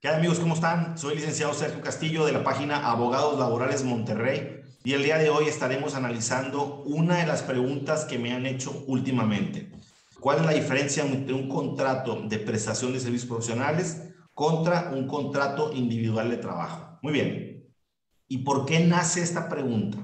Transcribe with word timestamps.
¿Qué 0.00 0.06
amigos? 0.06 0.38
¿Cómo 0.38 0.54
están? 0.54 0.96
Soy 0.96 1.16
licenciado 1.16 1.52
Sergio 1.54 1.80
Castillo 1.80 2.24
de 2.24 2.30
la 2.30 2.44
página 2.44 2.88
Abogados 2.88 3.36
Laborales 3.36 3.82
Monterrey 3.82 4.60
y 4.84 4.92
el 4.92 5.02
día 5.02 5.18
de 5.18 5.28
hoy 5.28 5.48
estaremos 5.48 5.96
analizando 5.96 6.84
una 6.84 7.16
de 7.16 7.26
las 7.26 7.42
preguntas 7.42 8.04
que 8.04 8.16
me 8.16 8.32
han 8.32 8.46
hecho 8.46 8.84
últimamente. 8.86 9.72
¿Cuál 10.20 10.38
es 10.38 10.46
la 10.46 10.52
diferencia 10.52 11.04
entre 11.04 11.34
un 11.34 11.48
contrato 11.48 12.22
de 12.28 12.38
prestación 12.38 12.92
de 12.92 13.00
servicios 13.00 13.28
profesionales 13.28 14.04
contra 14.34 14.92
un 14.92 15.08
contrato 15.08 15.72
individual 15.72 16.30
de 16.30 16.36
trabajo? 16.36 17.00
Muy 17.02 17.12
bien. 17.12 17.68
¿Y 18.28 18.38
por 18.38 18.66
qué 18.66 18.78
nace 18.78 19.20
esta 19.20 19.48
pregunta? 19.48 19.98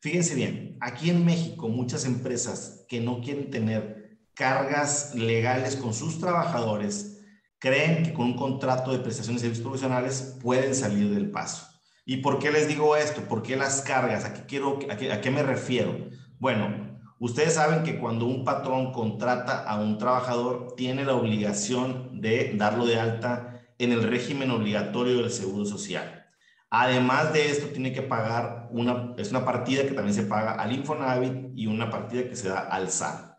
Fíjense 0.00 0.34
bien, 0.34 0.76
aquí 0.80 1.08
en 1.08 1.24
México 1.24 1.68
muchas 1.68 2.04
empresas 2.04 2.84
que 2.88 3.00
no 3.00 3.20
quieren 3.20 3.48
tener 3.48 4.18
cargas 4.34 5.14
legales 5.14 5.76
con 5.76 5.94
sus 5.94 6.18
trabajadores 6.18 7.19
creen 7.60 8.02
que 8.02 8.12
con 8.12 8.26
un 8.26 8.36
contrato 8.36 8.90
de 8.90 8.98
prestación 8.98 9.36
de 9.36 9.42
servicios 9.42 9.64
profesionales 9.64 10.36
pueden 10.42 10.74
salir 10.74 11.14
del 11.14 11.30
paso. 11.30 11.68
¿Y 12.04 12.16
por 12.16 12.38
qué 12.38 12.50
les 12.50 12.66
digo 12.66 12.96
esto? 12.96 13.20
¿Por 13.28 13.42
qué 13.42 13.56
las 13.56 13.82
cargas? 13.82 14.24
¿A 14.24 14.32
qué, 14.32 14.46
quiero, 14.46 14.80
a 14.90 15.20
qué, 15.20 15.30
me 15.30 15.42
refiero? 15.42 16.08
Bueno, 16.38 16.98
ustedes 17.18 17.54
saben 17.54 17.84
que 17.84 17.98
cuando 17.98 18.24
un 18.24 18.44
patrón 18.44 18.92
contrata 18.92 19.62
a 19.62 19.78
un 19.78 19.98
trabajador, 19.98 20.74
tiene 20.74 21.04
la 21.04 21.14
obligación 21.14 22.20
de 22.20 22.54
darlo 22.56 22.86
de 22.86 22.98
alta 22.98 23.62
en 23.78 23.92
el 23.92 24.02
régimen 24.02 24.50
obligatorio 24.50 25.18
del 25.18 25.30
Seguro 25.30 25.66
Social. 25.66 26.26
Además 26.70 27.32
de 27.32 27.50
esto, 27.50 27.68
tiene 27.68 27.92
que 27.92 28.02
pagar 28.02 28.68
una, 28.70 29.14
es 29.18 29.30
una 29.30 29.44
partida 29.44 29.82
que 29.82 29.92
también 29.92 30.14
se 30.14 30.22
paga 30.22 30.52
al 30.52 30.72
Infonavit 30.72 31.52
y 31.54 31.66
una 31.66 31.90
partida 31.90 32.28
que 32.28 32.36
se 32.36 32.48
da 32.48 32.60
al 32.60 32.90
SAT. 32.90 33.29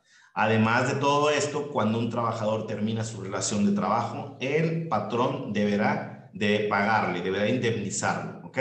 Además 0.44 0.88
de 0.88 1.00
todo 1.00 1.30
esto, 1.30 1.68
cuando 1.68 2.00
un 2.00 2.10
trabajador 2.10 2.66
termina 2.66 3.04
su 3.04 3.22
relación 3.22 3.64
de 3.64 3.74
trabajo, 3.74 4.38
el 4.40 4.88
patrón 4.88 5.54
deberá 5.54 6.32
de 6.34 6.66
pagarle, 6.68 7.22
deberá 7.22 7.48
indemnizarlo, 7.48 8.48
¿ok? 8.48 8.58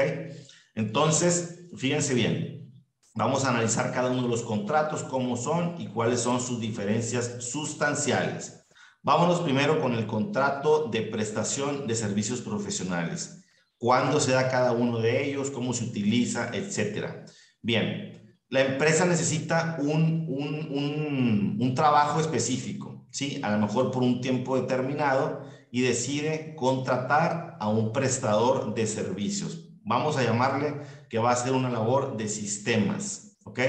Entonces, 0.74 1.68
fíjense 1.74 2.12
bien, 2.12 2.70
vamos 3.14 3.46
a 3.46 3.48
analizar 3.48 3.94
cada 3.94 4.10
uno 4.10 4.24
de 4.24 4.28
los 4.28 4.42
contratos, 4.42 5.04
cómo 5.04 5.38
son 5.38 5.80
y 5.80 5.86
cuáles 5.86 6.20
son 6.20 6.42
sus 6.42 6.60
diferencias 6.60 7.42
sustanciales. 7.50 8.66
Vámonos 9.00 9.40
primero 9.40 9.80
con 9.80 9.94
el 9.94 10.06
contrato 10.06 10.88
de 10.88 11.00
prestación 11.00 11.86
de 11.86 11.94
servicios 11.94 12.42
profesionales 12.42 13.40
cuándo 13.80 14.20
se 14.20 14.32
da 14.32 14.50
cada 14.50 14.72
uno 14.72 14.98
de 14.98 15.24
ellos, 15.24 15.50
cómo 15.50 15.72
se 15.72 15.84
utiliza, 15.84 16.50
etcétera. 16.52 17.24
Bien, 17.62 18.19
la 18.50 18.62
empresa 18.62 19.06
necesita 19.06 19.76
un, 19.80 20.26
un, 20.28 21.56
un, 21.60 21.74
trabajo 21.74 22.20
específico, 22.20 23.06
¿sí? 23.10 23.40
A 23.42 23.52
lo 23.52 23.58
mejor 23.58 23.92
por 23.92 24.02
un 24.02 24.20
tiempo 24.20 24.60
determinado 24.60 25.42
y 25.70 25.82
decide 25.82 26.54
contratar 26.56 27.56
a 27.60 27.68
un 27.68 27.92
prestador 27.92 28.74
de 28.74 28.86
servicios. 28.86 29.70
Vamos 29.84 30.16
a 30.16 30.24
llamarle 30.24 30.82
que 31.08 31.18
va 31.18 31.30
a 31.30 31.34
hacer 31.34 31.52
una 31.52 31.70
labor 31.70 32.16
de 32.16 32.28
sistemas, 32.28 33.38
¿ok? 33.44 33.60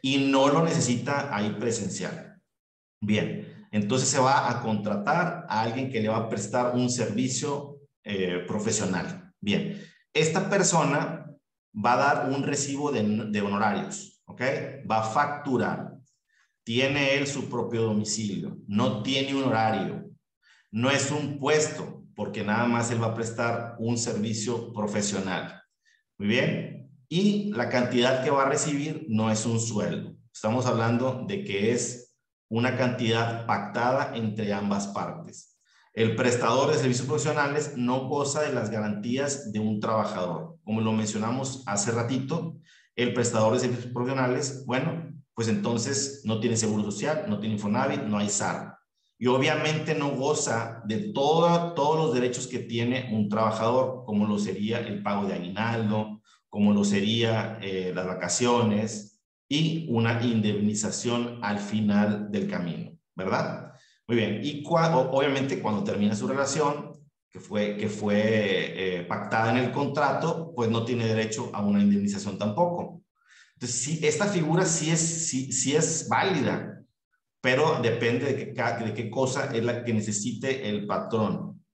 Y 0.00 0.30
no 0.30 0.48
lo 0.48 0.64
necesita 0.64 1.34
ahí 1.34 1.56
presencial. 1.60 2.40
Bien, 3.02 3.66
entonces 3.70 4.08
se 4.08 4.18
va 4.18 4.50
a 4.50 4.62
contratar 4.62 5.46
a 5.48 5.60
alguien 5.60 5.90
que 5.90 6.00
le 6.00 6.08
va 6.08 6.16
a 6.16 6.28
prestar 6.28 6.74
un 6.74 6.88
servicio 6.88 7.80
eh, 8.04 8.44
profesional. 8.46 9.32
Bien, 9.40 9.78
esta 10.14 10.48
persona 10.48 11.22
va 11.74 11.94
a 11.94 11.96
dar 11.96 12.30
un 12.30 12.42
recibo 12.42 12.92
de, 12.92 13.40
honorarios, 13.40 14.21
¿ok? 14.32 14.42
Va 14.90 15.00
a 15.00 15.10
facturar. 15.10 15.92
Tiene 16.64 17.14
él 17.16 17.26
su 17.26 17.48
propio 17.48 17.82
domicilio, 17.82 18.56
no 18.66 19.02
tiene 19.02 19.34
un 19.34 19.44
horario, 19.44 20.10
no 20.70 20.90
es 20.90 21.10
un 21.10 21.38
puesto, 21.38 22.04
porque 22.14 22.44
nada 22.44 22.66
más 22.66 22.90
él 22.90 23.02
va 23.02 23.08
a 23.08 23.14
prestar 23.14 23.76
un 23.78 23.98
servicio 23.98 24.72
profesional. 24.72 25.62
Muy 26.18 26.28
bien. 26.28 26.90
Y 27.08 27.52
la 27.52 27.68
cantidad 27.68 28.24
que 28.24 28.30
va 28.30 28.44
a 28.44 28.48
recibir 28.48 29.06
no 29.08 29.30
es 29.30 29.44
un 29.44 29.60
sueldo. 29.60 30.14
Estamos 30.32 30.66
hablando 30.66 31.24
de 31.28 31.44
que 31.44 31.72
es 31.72 32.14
una 32.48 32.76
cantidad 32.76 33.44
pactada 33.44 34.12
entre 34.14 34.52
ambas 34.52 34.86
partes. 34.88 35.58
El 35.94 36.16
prestador 36.16 36.70
de 36.70 36.78
servicios 36.78 37.06
profesionales 37.06 37.74
no 37.76 38.08
goza 38.08 38.42
de 38.42 38.52
las 38.54 38.70
garantías 38.70 39.52
de 39.52 39.58
un 39.58 39.78
trabajador. 39.78 40.56
Como 40.64 40.80
lo 40.80 40.92
mencionamos 40.92 41.64
hace 41.66 41.90
ratito, 41.90 42.56
el 42.96 43.14
prestador 43.14 43.54
de 43.54 43.60
servicios 43.60 43.92
profesionales, 43.92 44.64
bueno, 44.66 45.12
pues 45.34 45.48
entonces 45.48 46.22
no 46.24 46.40
tiene 46.40 46.56
seguro 46.56 46.82
social, 46.84 47.24
no 47.28 47.38
tiene 47.38 47.54
Infonavit, 47.54 48.02
no 48.02 48.18
hay 48.18 48.28
SAR. 48.28 48.76
Y 49.18 49.28
obviamente 49.28 49.94
no 49.94 50.10
goza 50.10 50.82
de 50.84 51.12
todos 51.12 51.96
los 51.96 52.12
derechos 52.12 52.46
que 52.46 52.58
tiene 52.58 53.10
un 53.12 53.28
trabajador, 53.28 54.04
como 54.04 54.26
lo 54.26 54.38
sería 54.38 54.80
el 54.80 55.02
pago 55.02 55.26
de 55.26 55.34
aguinaldo, 55.34 56.20
como 56.48 56.72
lo 56.72 56.84
sería 56.84 57.58
eh, 57.62 57.92
las 57.94 58.06
vacaciones 58.06 59.22
y 59.48 59.86
una 59.90 60.22
indemnización 60.22 61.38
al 61.42 61.58
final 61.58 62.30
del 62.30 62.48
camino, 62.48 62.98
¿verdad? 63.14 63.72
Muy 64.08 64.16
bien, 64.16 64.40
y 64.42 64.62
obviamente 64.66 65.62
cuando 65.62 65.84
termina 65.84 66.16
su 66.16 66.26
relación, 66.26 66.91
que 67.32 67.40
fue, 67.40 67.78
que 67.78 67.88
fue 67.88 68.20
eh, 68.98 69.04
pactada 69.04 69.50
en 69.50 69.64
el 69.64 69.72
contrato, 69.72 70.52
pues 70.54 70.68
no 70.68 70.84
tiene 70.84 71.06
derecho 71.06 71.50
a 71.54 71.64
una 71.64 71.80
indemnización 71.80 72.38
tampoco. 72.38 73.02
Entonces, 73.54 73.80
sí, 73.80 74.00
esta 74.02 74.26
figura 74.26 74.66
sí 74.66 74.90
es, 74.90 75.00
sí, 75.00 75.50
sí 75.50 75.74
es 75.74 76.08
válida, 76.08 76.84
pero 77.40 77.80
depende 77.80 78.26
de, 78.26 78.52
qué, 78.52 78.84
de 78.84 78.92
qué 78.92 79.10
cosa 79.10 79.46
es 79.54 79.64
la 79.64 79.82
que 79.82 79.94
necesite 79.94 80.68
el 80.68 80.86
patrón. 80.86 81.64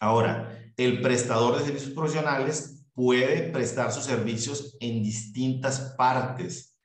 Ahora, 0.00 0.58
el 0.76 1.02
prestador 1.02 1.58
de 1.58 1.64
servicios 1.64 1.92
profesionales 1.92 2.86
puede 2.94 3.50
prestar 3.50 3.92
sus 3.92 4.04
servicios 4.04 4.76
en 4.80 5.02
distintas 5.02 5.94
partes. 5.98 6.78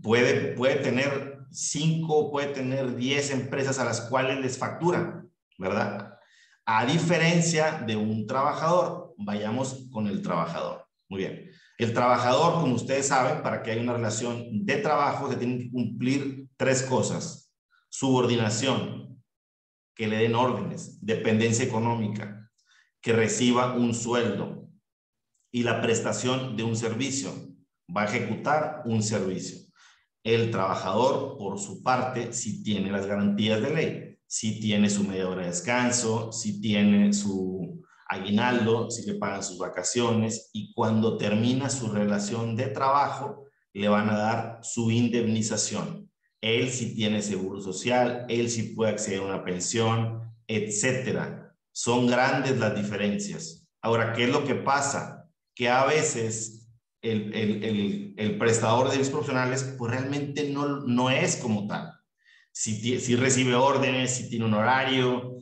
Puede, 0.00 0.52
puede 0.52 0.76
tener 0.76 1.38
cinco, 1.50 2.30
puede 2.30 2.48
tener 2.48 2.94
diez 2.94 3.30
empresas 3.30 3.80
a 3.80 3.84
las 3.84 4.02
cuales 4.02 4.38
les 4.40 4.56
factura, 4.56 5.24
¿verdad? 5.58 6.11
A 6.64 6.86
diferencia 6.86 7.82
de 7.86 7.96
un 7.96 8.26
trabajador, 8.26 9.14
vayamos 9.18 9.88
con 9.90 10.06
el 10.06 10.22
trabajador. 10.22 10.86
Muy 11.08 11.20
bien. 11.20 11.50
El 11.76 11.92
trabajador, 11.92 12.60
como 12.60 12.76
ustedes 12.76 13.08
saben, 13.08 13.42
para 13.42 13.62
que 13.62 13.72
haya 13.72 13.82
una 13.82 13.94
relación 13.94 14.64
de 14.64 14.76
trabajo, 14.76 15.28
se 15.28 15.36
tienen 15.36 15.58
que 15.58 15.70
cumplir 15.70 16.46
tres 16.56 16.84
cosas. 16.84 17.52
Subordinación, 17.88 19.20
que 19.94 20.06
le 20.06 20.18
den 20.18 20.34
órdenes, 20.34 21.04
dependencia 21.04 21.64
económica, 21.64 22.48
que 23.00 23.12
reciba 23.12 23.74
un 23.74 23.94
sueldo 23.94 24.68
y 25.50 25.64
la 25.64 25.82
prestación 25.82 26.56
de 26.56 26.62
un 26.62 26.76
servicio. 26.76 27.32
Va 27.94 28.02
a 28.02 28.06
ejecutar 28.06 28.82
un 28.84 29.02
servicio. 29.02 29.58
El 30.24 30.52
trabajador, 30.52 31.36
por 31.36 31.58
su 31.58 31.82
parte, 31.82 32.32
si 32.32 32.62
tiene 32.62 32.92
las 32.92 33.06
garantías 33.06 33.60
de 33.60 33.74
ley, 33.74 34.11
si 34.32 34.58
tiene 34.60 34.88
su 34.88 35.04
media 35.04 35.28
hora 35.28 35.42
de 35.42 35.48
descanso, 35.48 36.32
si 36.32 36.58
tiene 36.58 37.12
su 37.12 37.84
aguinaldo, 38.08 38.90
si 38.90 39.04
le 39.04 39.18
pagan 39.18 39.44
sus 39.44 39.58
vacaciones 39.58 40.48
y 40.54 40.72
cuando 40.72 41.18
termina 41.18 41.68
su 41.68 41.92
relación 41.92 42.56
de 42.56 42.68
trabajo, 42.68 43.44
le 43.74 43.88
van 43.88 44.08
a 44.08 44.16
dar 44.16 44.60
su 44.62 44.90
indemnización. 44.90 46.10
Él 46.40 46.70
si 46.70 46.94
tiene 46.94 47.20
seguro 47.20 47.60
social, 47.60 48.24
él 48.30 48.48
si 48.48 48.74
puede 48.74 48.92
acceder 48.92 49.20
a 49.20 49.24
una 49.26 49.44
pensión, 49.44 50.22
etcétera. 50.46 51.54
Son 51.70 52.06
grandes 52.06 52.58
las 52.58 52.74
diferencias. 52.74 53.68
Ahora, 53.82 54.14
¿qué 54.14 54.24
es 54.24 54.30
lo 54.30 54.46
que 54.46 54.54
pasa? 54.54 55.28
Que 55.54 55.68
a 55.68 55.84
veces 55.84 56.70
el, 57.02 57.34
el, 57.34 58.14
el, 58.16 58.38
prestador 58.38 58.84
de 58.86 58.92
servicios 58.92 59.12
profesionales, 59.12 59.74
pues 59.76 59.92
realmente 59.92 60.48
no, 60.48 60.80
no 60.86 61.10
es 61.10 61.36
como 61.36 61.66
tal. 61.66 61.92
Si, 62.52 63.16
recibe 63.16 63.54
órdenes, 63.54 64.10
si 64.14 64.28
tiene 64.28 64.44
un 64.44 64.54
horario, 64.54 65.36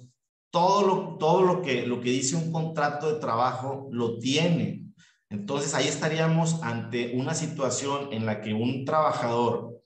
todo 0.51 0.87
lo, 0.87 1.17
todo 1.19 1.43
lo 1.43 1.63
que, 1.63 1.87
lo 1.87 2.01
que 2.01 2.11
dice 2.11 2.37
un 2.37 2.53
contrato 2.53 3.13
de 3.13 3.21
trabajo 3.21 3.89
lo 3.91 4.19
tiene. 4.19 4.85
Entonces 5.29 5.75
ahí 5.75 5.87
estaríamos 5.87 6.63
ante 6.63 7.13
una 7.15 7.35
situación 7.35 8.13
en 8.13 8.27
la 8.27 8.41
que 8.41 8.53
un 8.53 8.85
trabajador, 8.85 9.81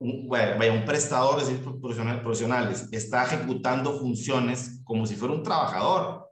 un, 0.00 0.28
vaya, 0.28 0.72
un 0.72 0.84
prestador 0.84 1.38
de 1.38 1.46
servicios 1.46 1.76
profesionales 2.22 2.88
está 2.92 3.24
ejecutando 3.24 3.98
funciones 3.98 4.80
como 4.84 5.06
si 5.06 5.14
fuera 5.14 5.34
un 5.34 5.42
trabajador. 5.42 6.28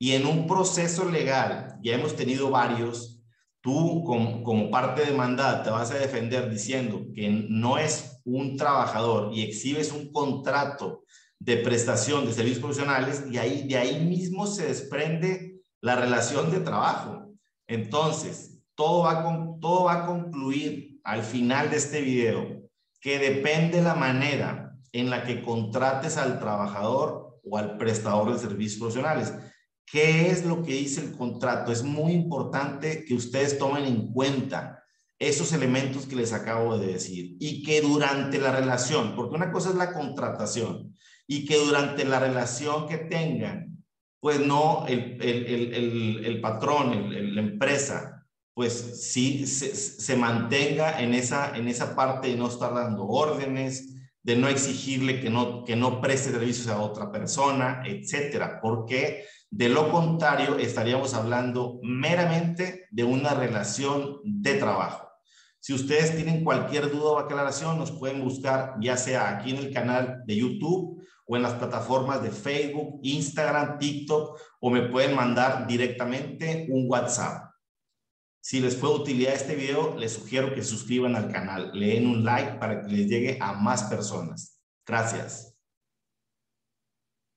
Y 0.00 0.12
en 0.12 0.26
un 0.26 0.46
proceso 0.46 1.04
legal, 1.04 1.76
ya 1.82 1.94
hemos 1.94 2.14
tenido 2.14 2.50
varios, 2.50 3.17
tú 3.60 4.04
como, 4.04 4.70
parte 4.70 5.04
demandada 5.04 5.62
te 5.62 5.70
vas 5.70 5.90
a 5.90 5.98
defender 5.98 6.50
diciendo 6.50 7.06
que 7.14 7.28
no 7.48 7.78
es 7.78 8.20
un 8.24 8.56
trabajador 8.56 9.32
y 9.32 9.42
exhibes 9.42 9.92
un 9.92 10.12
contrato 10.12 11.04
de 11.38 11.56
prestación 11.58 12.26
de 12.26 12.32
servicios 12.32 12.60
profesionales 12.60 13.24
y 13.30 13.38
ahí, 13.38 13.66
de 13.68 13.76
ahí 13.76 14.04
mismo 14.04 14.46
se 14.46 14.66
desprende 14.66 15.60
la 15.80 15.96
relación 15.96 16.50
de 16.50 16.60
trabajo. 16.60 17.32
Entonces, 17.66 18.60
todo 18.74 19.02
va, 19.02 19.22
con, 19.22 19.60
todo 19.60 19.84
va 19.84 20.04
a 20.04 20.06
concluir 20.06 21.00
al 21.04 21.22
final 21.22 21.70
de 21.70 21.76
este 21.76 22.00
video 22.00 22.62
que 23.00 23.18
depende 23.18 23.80
la 23.82 23.94
manera 23.94 24.76
en 24.92 25.10
la 25.10 25.24
que 25.24 25.42
contrates 25.42 26.16
al 26.16 26.38
trabajador 26.38 27.38
o 27.44 27.58
al 27.58 27.76
prestador 27.76 28.32
de 28.32 28.38
servicios 28.38 28.78
profesionales. 28.78 29.32
¿Qué 29.90 30.30
es 30.30 30.44
lo 30.44 30.62
que 30.62 30.72
dice 30.72 31.00
el 31.00 31.16
contrato? 31.16 31.72
Es 31.72 31.82
muy 31.82 32.12
importante 32.12 33.04
que 33.04 33.14
ustedes 33.14 33.58
tomen 33.58 33.84
en 33.84 34.12
cuenta 34.12 34.82
esos 35.18 35.52
elementos 35.52 36.06
que 36.06 36.16
les 36.16 36.32
acabo 36.32 36.78
de 36.78 36.88
decir 36.88 37.36
y 37.40 37.62
que 37.62 37.80
durante 37.80 38.38
la 38.38 38.52
relación, 38.52 39.16
porque 39.16 39.36
una 39.36 39.50
cosa 39.50 39.70
es 39.70 39.76
la 39.76 39.92
contratación 39.92 40.94
y 41.26 41.44
que 41.44 41.56
durante 41.56 42.04
la 42.04 42.20
relación 42.20 42.86
que 42.86 42.98
tengan, 42.98 43.84
pues 44.20 44.40
no, 44.40 44.86
el, 44.86 45.18
el, 45.20 45.74
el, 45.74 46.24
el 46.24 46.40
patrón, 46.40 47.34
la 47.34 47.40
empresa, 47.40 48.26
pues 48.54 49.10
sí 49.12 49.46
se, 49.46 49.74
se, 49.74 50.16
mantenga 50.16 51.00
en 51.00 51.14
esa, 51.14 51.56
en 51.56 51.68
esa 51.68 51.94
parte 51.94 52.28
de 52.28 52.36
no 52.36 52.48
estar 52.48 52.74
dando 52.74 53.06
órdenes, 53.06 53.94
de 54.28 54.36
no 54.36 54.46
exigirle 54.48 55.20
que 55.22 55.30
no, 55.30 55.64
que 55.64 55.74
no 55.74 56.02
preste 56.02 56.32
servicios 56.32 56.68
a 56.68 56.82
otra 56.82 57.10
persona, 57.10 57.82
etcétera, 57.86 58.60
porque 58.60 59.24
de 59.50 59.70
lo 59.70 59.90
contrario 59.90 60.58
estaríamos 60.58 61.14
hablando 61.14 61.80
meramente 61.82 62.88
de 62.90 63.04
una 63.04 63.32
relación 63.32 64.20
de 64.22 64.56
trabajo. 64.56 65.08
Si 65.60 65.72
ustedes 65.72 66.14
tienen 66.14 66.44
cualquier 66.44 66.90
duda 66.90 67.12
o 67.12 67.18
aclaración, 67.18 67.78
nos 67.78 67.90
pueden 67.90 68.22
buscar 68.22 68.74
ya 68.82 68.98
sea 68.98 69.30
aquí 69.30 69.52
en 69.52 69.56
el 69.56 69.72
canal 69.72 70.22
de 70.26 70.36
YouTube 70.36 71.02
o 71.24 71.34
en 71.34 71.42
las 71.42 71.54
plataformas 71.54 72.22
de 72.22 72.30
Facebook, 72.30 73.00
Instagram, 73.04 73.78
TikTok 73.78 74.38
o 74.60 74.70
me 74.70 74.82
pueden 74.82 75.16
mandar 75.16 75.66
directamente 75.66 76.66
un 76.68 76.84
WhatsApp. 76.86 77.50
Si 78.48 78.60
les 78.60 78.78
fue 78.78 78.88
de 78.88 78.94
utilidad 78.94 79.34
este 79.34 79.54
video, 79.54 79.94
les 79.98 80.14
sugiero 80.14 80.54
que 80.54 80.64
suscriban 80.64 81.14
al 81.14 81.30
canal, 81.30 81.70
le 81.74 81.88
den 81.88 82.06
un 82.06 82.24
like 82.24 82.52
para 82.52 82.80
que 82.80 82.88
les 82.88 83.06
llegue 83.06 83.36
a 83.42 83.52
más 83.52 83.82
personas. 83.82 84.58
Gracias. 84.86 85.57